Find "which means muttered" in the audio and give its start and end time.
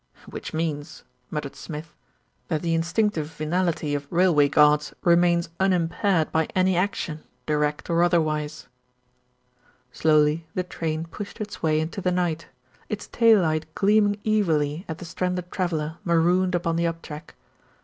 0.27-1.55